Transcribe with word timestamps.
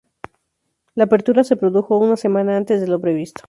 La 0.95 1.03
apertura 1.03 1.43
se 1.43 1.55
produjo 1.55 1.99
una 1.99 2.17
semana 2.17 2.57
antes 2.57 2.81
de 2.81 2.87
lo 2.87 2.99
previsto. 2.99 3.39